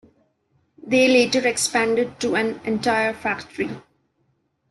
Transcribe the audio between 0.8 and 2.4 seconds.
They later expanded to